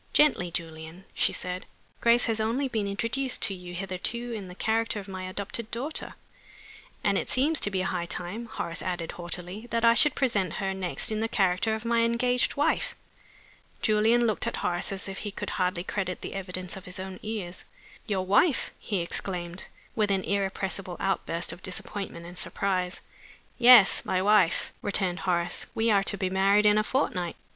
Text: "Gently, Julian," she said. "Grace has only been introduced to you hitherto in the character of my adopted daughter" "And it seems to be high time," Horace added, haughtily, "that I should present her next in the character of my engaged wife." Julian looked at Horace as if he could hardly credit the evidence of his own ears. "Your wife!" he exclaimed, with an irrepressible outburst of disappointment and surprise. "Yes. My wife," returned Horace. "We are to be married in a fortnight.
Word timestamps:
"Gently, 0.13 0.49
Julian," 0.49 1.03
she 1.13 1.31
said. 1.31 1.67
"Grace 2.01 2.25
has 2.25 2.39
only 2.39 2.67
been 2.67 2.87
introduced 2.87 3.43
to 3.43 3.53
you 3.53 3.75
hitherto 3.75 4.31
in 4.33 4.47
the 4.47 4.55
character 4.55 4.99
of 4.99 5.07
my 5.07 5.25
adopted 5.29 5.69
daughter" 5.69 6.15
"And 7.03 7.19
it 7.19 7.29
seems 7.29 7.59
to 7.59 7.69
be 7.69 7.81
high 7.81 8.07
time," 8.07 8.47
Horace 8.47 8.81
added, 8.81 9.11
haughtily, 9.11 9.67
"that 9.69 9.85
I 9.85 9.93
should 9.93 10.15
present 10.15 10.53
her 10.53 10.73
next 10.73 11.11
in 11.11 11.19
the 11.19 11.27
character 11.27 11.75
of 11.75 11.85
my 11.85 11.99
engaged 12.01 12.55
wife." 12.55 12.95
Julian 13.83 14.25
looked 14.25 14.47
at 14.47 14.55
Horace 14.55 14.91
as 14.91 15.07
if 15.07 15.19
he 15.19 15.29
could 15.29 15.51
hardly 15.51 15.83
credit 15.83 16.21
the 16.21 16.33
evidence 16.33 16.75
of 16.75 16.85
his 16.85 16.99
own 16.99 17.19
ears. 17.21 17.63
"Your 18.07 18.25
wife!" 18.25 18.71
he 18.79 19.01
exclaimed, 19.01 19.65
with 19.95 20.09
an 20.09 20.23
irrepressible 20.23 20.97
outburst 20.99 21.53
of 21.53 21.61
disappointment 21.61 22.25
and 22.25 22.39
surprise. 22.39 23.01
"Yes. 23.59 24.03
My 24.03 24.19
wife," 24.19 24.73
returned 24.81 25.19
Horace. 25.19 25.67
"We 25.75 25.91
are 25.91 26.03
to 26.05 26.17
be 26.17 26.31
married 26.31 26.65
in 26.65 26.79
a 26.79 26.83
fortnight. 26.83 27.35